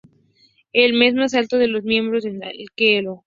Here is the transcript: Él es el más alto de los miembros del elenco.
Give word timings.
Él 0.73 0.99
es 0.99 1.09
el 1.09 1.13
más 1.19 1.35
alto 1.35 1.59
de 1.59 1.67
los 1.67 1.83
miembros 1.83 2.23
del 2.23 2.41
elenco. 2.41 3.19